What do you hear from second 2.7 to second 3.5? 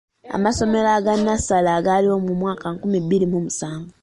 nkumi bbiri mu